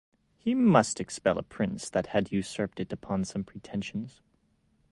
[0.39, 4.19] He must expel a prince that had usurped it upon some pretensions.